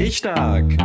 Ich 0.00 0.16
Stark, 0.16 0.76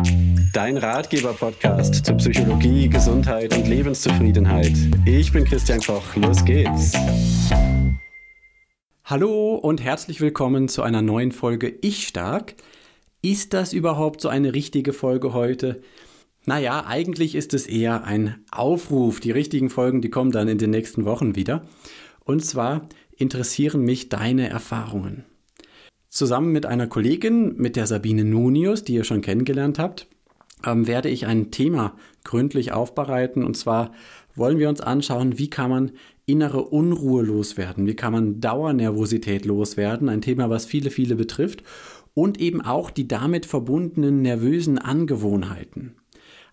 dein 0.53 0.77
Ratgeber-Podcast 0.77 2.05
zu 2.05 2.13
Psychologie, 2.15 2.87
Gesundheit 2.87 3.55
und 3.57 3.67
Lebenszufriedenheit. 3.67 4.73
Ich 5.05 5.31
bin 5.31 5.45
Christian 5.45 5.79
Koch, 5.79 6.15
los 6.15 6.45
geht's. 6.45 6.93
Hallo 9.03 9.55
und 9.55 9.81
herzlich 9.81 10.21
willkommen 10.21 10.67
zu 10.67 10.83
einer 10.83 11.01
neuen 11.01 11.31
Folge 11.31 11.73
Ich 11.81 12.07
Stark. 12.07 12.53
Ist 13.23 13.53
das 13.53 13.73
überhaupt 13.73 14.21
so 14.21 14.29
eine 14.29 14.53
richtige 14.53 14.93
Folge 14.93 15.33
heute? 15.33 15.81
Naja, 16.45 16.85
eigentlich 16.85 17.33
ist 17.33 17.55
es 17.55 17.65
eher 17.65 18.03
ein 18.03 18.43
Aufruf. 18.51 19.19
Die 19.19 19.31
richtigen 19.31 19.71
Folgen, 19.71 20.01
die 20.01 20.09
kommen 20.09 20.31
dann 20.31 20.47
in 20.47 20.59
den 20.59 20.69
nächsten 20.69 21.05
Wochen 21.05 21.35
wieder. 21.35 21.65
Und 22.25 22.45
zwar 22.45 22.87
interessieren 23.17 23.81
mich 23.81 24.09
deine 24.09 24.49
Erfahrungen. 24.49 25.25
Zusammen 26.13 26.51
mit 26.51 26.67
einer 26.67 26.85
Kollegin, 26.85 27.55
mit 27.57 27.75
der 27.75 27.87
Sabine 27.87 28.23
Nunius, 28.23 28.83
die 28.83 28.93
ihr 28.93 29.03
schon 29.03 29.21
kennengelernt 29.21 29.79
habt, 29.79 30.05
ähm, 30.63 30.85
werde 30.85 31.09
ich 31.09 31.25
ein 31.25 31.49
Thema 31.49 31.95
gründlich 32.23 32.71
aufbereiten. 32.71 33.43
Und 33.43 33.57
zwar 33.57 33.93
wollen 34.35 34.59
wir 34.59 34.69
uns 34.69 34.79
anschauen, 34.79 35.39
wie 35.39 35.49
kann 35.49 35.71
man 35.71 35.91
innere 36.27 36.65
Unruhe 36.65 37.23
loswerden, 37.23 37.87
wie 37.87 37.95
kann 37.95 38.13
man 38.13 38.39
Dauernervosität 38.41 39.45
loswerden, 39.45 40.07
ein 40.07 40.21
Thema, 40.21 40.51
was 40.51 40.65
viele, 40.65 40.91
viele 40.91 41.15
betrifft, 41.15 41.63
und 42.13 42.39
eben 42.39 42.61
auch 42.61 42.91
die 42.91 43.07
damit 43.07 43.47
verbundenen 43.47 44.21
nervösen 44.21 44.77
Angewohnheiten. 44.77 45.95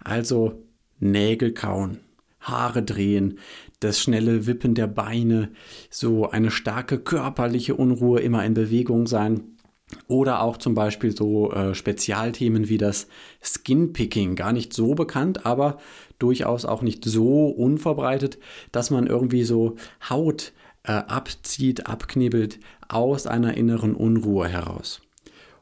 Also 0.02 0.64
Nägel 1.00 1.52
kauen, 1.52 1.98
Haare 2.40 2.82
drehen, 2.82 3.38
das 3.80 4.00
schnelle 4.00 4.46
Wippen 4.46 4.74
der 4.74 4.86
Beine, 4.86 5.50
so 5.90 6.30
eine 6.30 6.50
starke 6.50 6.98
körperliche 6.98 7.74
Unruhe, 7.74 8.20
immer 8.20 8.44
in 8.44 8.54
Bewegung 8.54 9.06
sein. 9.06 9.56
Oder 10.08 10.42
auch 10.42 10.56
zum 10.56 10.74
Beispiel 10.74 11.16
so 11.16 11.52
äh, 11.52 11.74
Spezialthemen 11.74 12.68
wie 12.68 12.78
das 12.78 13.08
Skinpicking, 13.42 14.36
gar 14.36 14.52
nicht 14.52 14.72
so 14.72 14.94
bekannt, 14.94 15.46
aber 15.46 15.78
durchaus 16.18 16.64
auch 16.64 16.82
nicht 16.82 17.04
so 17.04 17.46
unverbreitet, 17.46 18.38
dass 18.72 18.90
man 18.90 19.06
irgendwie 19.06 19.44
so 19.44 19.76
Haut 20.08 20.52
äh, 20.84 20.92
abzieht, 20.92 21.86
abknibbelt 21.86 22.58
aus 22.88 23.26
einer 23.26 23.56
inneren 23.56 23.94
Unruhe 23.94 24.48
heraus. 24.48 25.02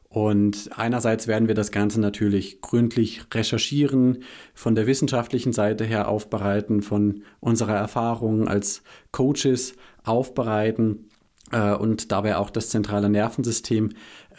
Und 0.09 0.71
einerseits 0.75 1.27
werden 1.27 1.47
wir 1.47 1.53
das 1.55 1.71
Ganze 1.71 2.01
natürlich 2.01 2.61
gründlich 2.61 3.21
recherchieren, 3.31 4.23
von 4.55 4.73
der 4.73 4.87
wissenschaftlichen 4.87 5.53
Seite 5.53 5.85
her 5.85 6.07
aufbereiten, 6.07 6.81
von 6.81 7.21
unserer 7.39 7.75
Erfahrung 7.75 8.47
als 8.47 8.81
Coaches 9.11 9.75
aufbereiten 10.03 11.09
und 11.57 12.11
dabei 12.11 12.37
auch 12.37 12.49
das 12.49 12.69
zentrale 12.69 13.09
Nervensystem 13.09 13.89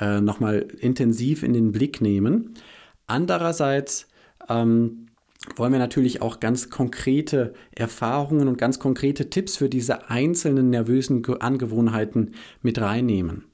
äh, 0.01 0.21
nochmal 0.21 0.67
intensiv 0.79 1.43
in 1.43 1.53
den 1.53 1.73
Blick 1.73 2.01
nehmen. 2.01 2.55
Andererseits 3.07 4.09
ähm, 4.49 5.07
wollen 5.57 5.73
wir 5.73 5.79
natürlich 5.79 6.23
auch 6.23 6.41
ganz 6.41 6.71
konkrete 6.71 7.55
Erfahrungen 7.73 8.49
und 8.49 8.59
ganz 8.59 8.79
konkrete 8.79 9.31
Tipps 9.31 9.57
für 9.57 9.69
diese 9.69 10.11
einzelnen 10.11 10.71
nervösen 10.71 11.25
Angewohnheiten 11.41 12.35
mit 12.63 12.81
reinnehmen. 12.81 13.45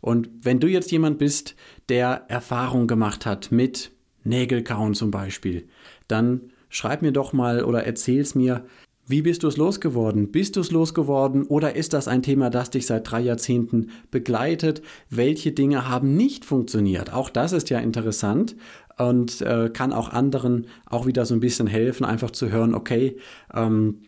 Und 0.00 0.28
wenn 0.42 0.60
du 0.60 0.66
jetzt 0.66 0.90
jemand 0.90 1.18
bist, 1.18 1.54
der 1.88 2.24
Erfahrung 2.28 2.86
gemacht 2.86 3.24
hat 3.24 3.52
mit 3.52 3.92
Nägelkauen 4.24 4.94
zum 4.94 5.10
Beispiel, 5.10 5.68
dann 6.08 6.52
schreib 6.68 7.02
mir 7.02 7.12
doch 7.12 7.32
mal 7.32 7.64
oder 7.64 7.84
erzähl's 7.84 8.34
mir, 8.34 8.64
wie 9.06 9.22
bist 9.22 9.42
du 9.42 9.48
es 9.48 9.56
losgeworden? 9.56 10.30
Bist 10.30 10.56
du 10.56 10.60
es 10.60 10.70
losgeworden 10.70 11.44
oder 11.44 11.74
ist 11.74 11.92
das 11.92 12.08
ein 12.08 12.22
Thema, 12.22 12.50
das 12.50 12.70
dich 12.70 12.86
seit 12.86 13.10
drei 13.10 13.20
Jahrzehnten 13.20 13.90
begleitet? 14.10 14.82
Welche 15.10 15.52
Dinge 15.52 15.88
haben 15.88 16.16
nicht 16.16 16.44
funktioniert? 16.44 17.12
Auch 17.12 17.28
das 17.28 17.52
ist 17.52 17.68
ja 17.70 17.80
interessant 17.80 18.56
und 18.98 19.40
äh, 19.40 19.70
kann 19.72 19.92
auch 19.92 20.10
anderen 20.10 20.66
auch 20.86 21.06
wieder 21.06 21.26
so 21.26 21.34
ein 21.34 21.40
bisschen 21.40 21.66
helfen, 21.66 22.04
einfach 22.04 22.30
zu 22.30 22.50
hören, 22.50 22.74
okay, 22.74 23.16
ähm, 23.52 24.02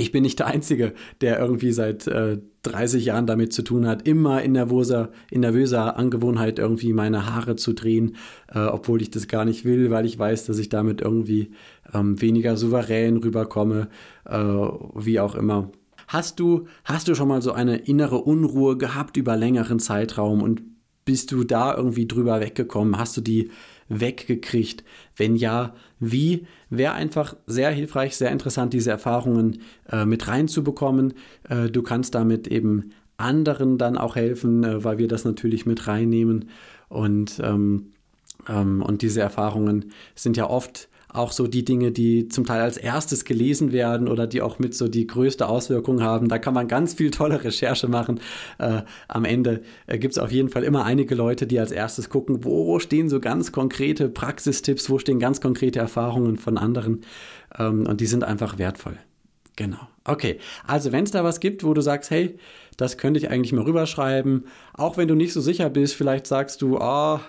ich 0.00 0.12
bin 0.12 0.22
nicht 0.22 0.38
der 0.38 0.46
Einzige, 0.46 0.92
der 1.20 1.38
irgendwie 1.38 1.72
seit 1.72 2.06
äh, 2.06 2.38
30 2.62 3.04
Jahren 3.04 3.26
damit 3.26 3.52
zu 3.52 3.62
tun 3.62 3.86
hat, 3.86 4.06
immer 4.06 4.42
in 4.42 4.52
nervöser, 4.52 5.10
in 5.30 5.40
nervöser 5.40 5.96
Angewohnheit 5.96 6.58
irgendwie 6.58 6.92
meine 6.92 7.26
Haare 7.26 7.56
zu 7.56 7.72
drehen, 7.72 8.16
äh, 8.52 8.60
obwohl 8.60 9.02
ich 9.02 9.10
das 9.10 9.28
gar 9.28 9.44
nicht 9.44 9.64
will, 9.64 9.90
weil 9.90 10.06
ich 10.06 10.18
weiß, 10.18 10.46
dass 10.46 10.58
ich 10.58 10.68
damit 10.68 11.00
irgendwie 11.00 11.52
ähm, 11.94 12.20
weniger 12.20 12.56
souverän 12.56 13.16
rüberkomme, 13.18 13.88
äh, 14.24 14.38
wie 14.38 15.20
auch 15.20 15.34
immer. 15.34 15.70
Hast 16.08 16.40
du, 16.40 16.66
hast 16.84 17.08
du 17.08 17.14
schon 17.14 17.28
mal 17.28 17.42
so 17.42 17.52
eine 17.52 17.76
innere 17.76 18.18
Unruhe 18.18 18.78
gehabt 18.78 19.16
über 19.16 19.36
längeren 19.36 19.78
Zeitraum 19.78 20.42
und 20.42 20.62
bist 21.04 21.32
du 21.32 21.44
da 21.44 21.74
irgendwie 21.74 22.06
drüber 22.06 22.40
weggekommen? 22.40 22.98
Hast 22.98 23.16
du 23.16 23.20
die 23.20 23.50
weggekriegt? 23.88 24.84
Wenn 25.16 25.36
ja, 25.36 25.74
wie? 26.00 26.46
Wäre 26.70 26.92
einfach 26.92 27.36
sehr 27.46 27.70
hilfreich, 27.70 28.16
sehr 28.16 28.30
interessant, 28.30 28.72
diese 28.72 28.90
Erfahrungen 28.90 29.62
äh, 29.90 30.04
mit 30.04 30.28
reinzubekommen. 30.28 31.14
Äh, 31.48 31.70
du 31.70 31.82
kannst 31.82 32.14
damit 32.14 32.46
eben 32.46 32.92
anderen 33.16 33.78
dann 33.78 33.98
auch 33.98 34.16
helfen, 34.16 34.64
äh, 34.64 34.84
weil 34.84 34.98
wir 34.98 35.08
das 35.08 35.24
natürlich 35.24 35.66
mit 35.66 35.86
reinnehmen. 35.86 36.50
Und, 36.88 37.40
ähm, 37.42 37.92
ähm, 38.48 38.82
und 38.82 39.02
diese 39.02 39.20
Erfahrungen 39.20 39.92
sind 40.14 40.36
ja 40.36 40.48
oft 40.48 40.88
auch 41.12 41.32
so 41.32 41.46
die 41.46 41.64
Dinge, 41.64 41.90
die 41.90 42.28
zum 42.28 42.44
Teil 42.44 42.60
als 42.60 42.76
erstes 42.76 43.24
gelesen 43.24 43.72
werden 43.72 44.08
oder 44.08 44.26
die 44.26 44.42
auch 44.42 44.58
mit 44.58 44.74
so 44.74 44.88
die 44.88 45.06
größte 45.06 45.48
Auswirkung 45.48 46.02
haben. 46.02 46.28
Da 46.28 46.38
kann 46.38 46.54
man 46.54 46.68
ganz 46.68 46.94
viel 46.94 47.10
tolle 47.10 47.42
Recherche 47.42 47.88
machen. 47.88 48.20
Äh, 48.58 48.82
am 49.08 49.24
Ende 49.24 49.62
äh, 49.86 49.98
gibt 49.98 50.12
es 50.12 50.18
auf 50.18 50.30
jeden 50.30 50.50
Fall 50.50 50.64
immer 50.64 50.84
einige 50.84 51.14
Leute, 51.14 51.46
die 51.46 51.58
als 51.58 51.70
erstes 51.70 52.10
gucken, 52.10 52.44
wo 52.44 52.78
stehen 52.78 53.08
so 53.08 53.20
ganz 53.20 53.52
konkrete 53.52 54.08
Praxistipps, 54.08 54.90
wo 54.90 54.98
stehen 54.98 55.18
ganz 55.18 55.40
konkrete 55.40 55.78
Erfahrungen 55.78 56.36
von 56.36 56.58
anderen. 56.58 57.02
Ähm, 57.58 57.86
und 57.86 58.00
die 58.00 58.06
sind 58.06 58.24
einfach 58.24 58.58
wertvoll. 58.58 58.98
Genau. 59.56 59.88
Okay, 60.04 60.38
also 60.66 60.92
wenn 60.92 61.04
es 61.04 61.10
da 61.10 61.24
was 61.24 61.40
gibt, 61.40 61.64
wo 61.64 61.74
du 61.74 61.80
sagst, 61.80 62.10
hey, 62.10 62.38
das 62.76 62.96
könnte 62.96 63.18
ich 63.18 63.28
eigentlich 63.28 63.52
mal 63.52 63.64
rüberschreiben, 63.64 64.46
auch 64.72 64.96
wenn 64.96 65.08
du 65.08 65.16
nicht 65.16 65.32
so 65.32 65.40
sicher 65.40 65.68
bist, 65.68 65.96
vielleicht 65.96 66.28
sagst 66.28 66.62
du, 66.62 66.78
ah, 66.78 67.16
oh, 67.16 67.20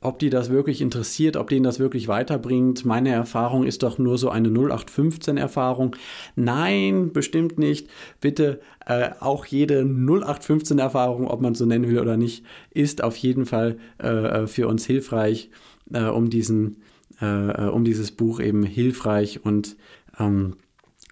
ob 0.00 0.18
die 0.18 0.30
das 0.30 0.50
wirklich 0.50 0.80
interessiert, 0.80 1.36
ob 1.36 1.48
denen 1.48 1.64
das 1.64 1.78
wirklich 1.78 2.08
weiterbringt. 2.08 2.84
Meine 2.84 3.10
Erfahrung 3.10 3.64
ist 3.64 3.82
doch 3.82 3.98
nur 3.98 4.18
so 4.18 4.30
eine 4.30 4.48
0815-Erfahrung. 4.48 5.96
Nein, 6.36 7.12
bestimmt 7.12 7.58
nicht. 7.58 7.88
Bitte 8.20 8.60
äh, 8.86 9.10
auch 9.20 9.46
jede 9.46 9.82
0815-Erfahrung, 9.82 11.26
ob 11.26 11.40
man 11.40 11.54
so 11.54 11.66
nennen 11.66 11.88
will 11.88 11.98
oder 11.98 12.16
nicht, 12.16 12.44
ist 12.70 13.02
auf 13.02 13.16
jeden 13.16 13.46
Fall 13.46 13.78
äh, 13.98 14.46
für 14.46 14.68
uns 14.68 14.86
hilfreich, 14.86 15.50
äh, 15.92 16.04
um, 16.04 16.30
diesen, 16.30 16.82
äh, 17.20 17.66
äh, 17.66 17.68
um 17.68 17.84
dieses 17.84 18.12
Buch 18.12 18.40
eben 18.40 18.62
hilfreich 18.62 19.44
und 19.44 19.76
ähm, 20.18 20.56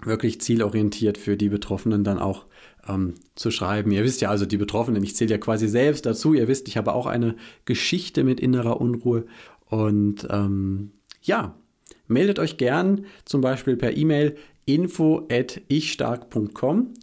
wirklich 0.07 0.41
zielorientiert 0.41 1.19
für 1.19 1.37
die 1.37 1.49
Betroffenen 1.49 2.05
dann 2.05 2.19
auch 2.19 2.47
ähm, 2.89 3.15
zu 3.35 3.51
schreiben. 3.51 3.91
Ihr 3.91 4.05
wisst 4.05 4.21
ja 4.21 4.31
also, 4.31 4.47
die 4.47 4.57
Betroffenen, 4.57 5.03
ich 5.03 5.17
zähle 5.17 5.33
ja 5.33 5.39
quasi 5.39 5.69
selbst 5.69 6.07
dazu. 6.07 6.35
Ihr 6.35 6.49
wisst, 6.49 6.69
ich 6.69 6.77
habe 6.77 6.95
auch 6.95 7.07
eine 7.07 7.37
Geschichte 7.65 8.25
mit 8.25 8.41
innerer 8.41 8.81
Unruhe. 8.81 9.27
Und 9.69 10.27
ähm, 10.31 10.93
ja, 11.23 11.55
meldet 12.07 12.39
euch 12.39 12.57
gern 12.57 13.07
zum 13.25 13.41
Beispiel 13.41 13.77
per 13.77 13.97
E-Mail 13.97 14.37
info 14.65 15.27
at 15.31 15.61
ichstark.com 15.69 16.95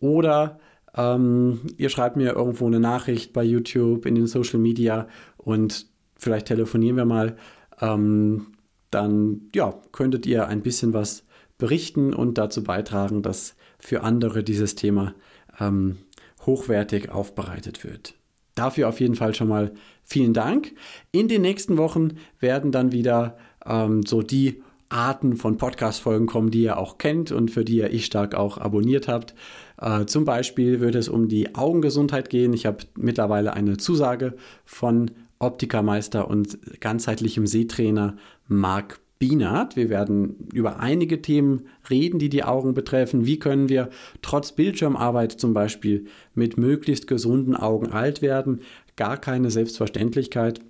oder 0.00 0.58
ähm, 0.96 1.60
ihr 1.76 1.88
schreibt 1.88 2.16
mir 2.16 2.32
irgendwo 2.34 2.66
eine 2.66 2.80
Nachricht 2.80 3.32
bei 3.32 3.42
YouTube, 3.42 4.06
in 4.06 4.14
den 4.14 4.26
Social 4.26 4.58
Media 4.58 5.08
und 5.36 5.86
vielleicht 6.16 6.46
telefonieren 6.46 6.96
wir 6.96 7.04
mal. 7.04 7.36
Ähm, 7.80 8.48
dann 8.90 9.48
ja, 9.54 9.74
könntet 9.90 10.24
ihr 10.26 10.46
ein 10.46 10.62
bisschen 10.62 10.92
was 10.92 11.23
berichten 11.58 12.12
und 12.12 12.38
dazu 12.38 12.64
beitragen, 12.64 13.22
dass 13.22 13.56
für 13.78 14.02
andere 14.02 14.42
dieses 14.42 14.74
Thema 14.74 15.14
ähm, 15.60 15.98
hochwertig 16.46 17.10
aufbereitet 17.10 17.84
wird. 17.84 18.14
Dafür 18.54 18.88
auf 18.88 19.00
jeden 19.00 19.14
Fall 19.14 19.34
schon 19.34 19.48
mal 19.48 19.72
vielen 20.02 20.32
Dank. 20.32 20.74
In 21.10 21.28
den 21.28 21.42
nächsten 21.42 21.76
Wochen 21.76 22.18
werden 22.38 22.70
dann 22.70 22.92
wieder 22.92 23.36
ähm, 23.66 24.04
so 24.04 24.22
die 24.22 24.62
Arten 24.88 25.36
von 25.36 25.56
Podcast-Folgen 25.56 26.26
kommen, 26.26 26.50
die 26.50 26.62
ihr 26.62 26.78
auch 26.78 26.98
kennt 26.98 27.32
und 27.32 27.50
für 27.50 27.64
die 27.64 27.78
ihr 27.78 27.92
ich 27.92 28.06
stark 28.06 28.34
auch 28.34 28.58
abonniert 28.58 29.08
habt. 29.08 29.34
Äh, 29.80 30.06
zum 30.06 30.24
Beispiel 30.24 30.80
wird 30.80 30.94
es 30.94 31.08
um 31.08 31.28
die 31.28 31.54
Augengesundheit 31.54 32.30
gehen. 32.30 32.52
Ich 32.52 32.66
habe 32.66 32.84
mittlerweile 32.96 33.54
eine 33.54 33.76
Zusage 33.76 34.36
von 34.64 35.10
Optikermeister 35.40 36.28
und 36.28 36.58
ganzheitlichem 36.80 37.46
Sehtrainer 37.46 38.16
Marc 38.46 39.00
Bienert. 39.26 39.74
Wir 39.74 39.88
werden 39.88 40.48
über 40.52 40.80
einige 40.80 41.22
Themen 41.22 41.62
reden, 41.88 42.18
die 42.18 42.28
die 42.28 42.44
Augen 42.44 42.74
betreffen. 42.74 43.24
Wie 43.24 43.38
können 43.38 43.70
wir 43.70 43.88
trotz 44.20 44.52
Bildschirmarbeit 44.52 45.32
zum 45.32 45.54
Beispiel 45.54 46.08
mit 46.34 46.58
möglichst 46.58 47.06
gesunden 47.06 47.56
Augen 47.56 47.90
alt 47.90 48.20
werden? 48.20 48.60
Gar 48.96 49.16
keine 49.16 49.50
Selbstverständlichkeit. 49.50 50.60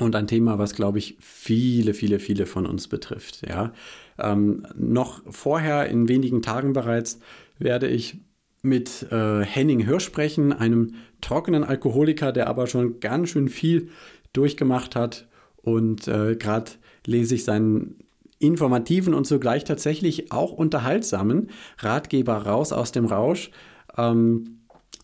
Und 0.00 0.16
ein 0.16 0.26
Thema, 0.26 0.58
was, 0.58 0.74
glaube 0.74 0.98
ich, 0.98 1.16
viele, 1.20 1.94
viele, 1.94 2.18
viele 2.18 2.46
von 2.46 2.66
uns 2.66 2.88
betrifft. 2.88 3.46
Ja. 3.48 3.72
Ähm, 4.18 4.66
noch 4.74 5.22
vorher, 5.30 5.86
in 5.88 6.08
wenigen 6.08 6.42
Tagen 6.42 6.72
bereits, 6.72 7.20
werde 7.60 7.86
ich 7.86 8.16
mit 8.62 9.06
äh, 9.12 9.44
Henning 9.44 9.78
Hirsch 9.78 10.06
sprechen, 10.06 10.52
einem 10.52 10.94
trockenen 11.20 11.62
Alkoholiker, 11.62 12.32
der 12.32 12.48
aber 12.48 12.66
schon 12.66 12.98
ganz 12.98 13.28
schön 13.28 13.48
viel 13.48 13.90
durchgemacht 14.32 14.96
hat 14.96 15.28
Und 15.62 16.08
äh, 16.08 16.34
gerade 16.34 16.72
lese 17.06 17.34
ich 17.34 17.44
seinen 17.44 17.96
informativen 18.38 19.14
und 19.14 19.26
zugleich 19.26 19.64
tatsächlich 19.64 20.32
auch 20.32 20.52
unterhaltsamen 20.52 21.50
Ratgeber 21.78 22.38
raus 22.38 22.72
aus 22.72 22.92
dem 22.92 23.06
Rausch. 23.06 23.50
Ähm, 23.96 24.58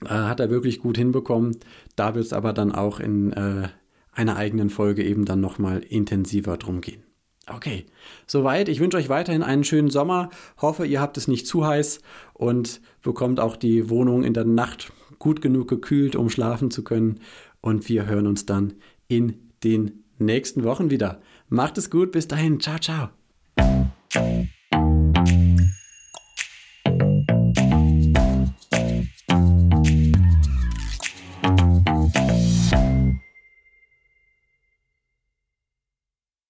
äh, 0.05 0.09
hat 0.09 0.41
er 0.41 0.51
wirklich 0.51 0.81
gut 0.81 0.97
hinbekommen. 0.97 1.57
Da 1.97 2.15
wird 2.15 2.27
es 2.27 2.33
aber 2.33 2.53
dann 2.53 2.73
auch 2.73 3.01
in 3.01 3.33
äh, 3.33 3.69
einer 4.13 4.37
eigenen 4.37 4.71
Folge 4.71 5.05
eben 5.05 5.25
dann 5.25 5.41
nochmal 5.41 5.81
intensiver 5.81 6.57
drum 6.57 6.81
gehen. 6.81 7.03
Okay, 7.47 7.87
soweit. 8.27 8.69
Ich 8.69 8.81
wünsche 8.81 8.99
euch 8.99 9.09
weiterhin 9.09 9.43
einen 9.43 9.65
schönen 9.65 9.91
Sommer. 9.91 10.31
Hoffe, 10.61 10.85
ihr 10.85 11.01
habt 11.01 11.17
es 11.17 11.29
nicht 11.29 11.47
zu 11.47 11.67
heiß 11.67 12.01
und 12.35 12.81
bekommt 13.03 13.41
auch 13.41 13.57
die 13.57 13.89
Wohnung 13.89 14.23
in 14.23 14.35
der 14.35 14.45
Nacht 14.45 14.93
gut 15.19 15.41
genug 15.41 15.69
gekühlt, 15.69 16.15
um 16.15 16.29
schlafen 16.29 16.71
zu 16.71 16.85
können. 16.85 17.21
Und 17.61 17.89
wir 17.89 18.07
hören 18.07 18.27
uns 18.27 18.45
dann 18.45 18.75
in 19.09 19.39
den 19.65 20.05
nächsten 20.19 20.65
Wochen 20.65 20.91
wieder. 20.91 21.21
Macht 21.49 21.79
es 21.79 21.91
gut, 21.91 22.13
bis 22.13 22.29
dahin. 22.29 22.61
Ciao, 22.61 22.79
ciao. 22.79 23.11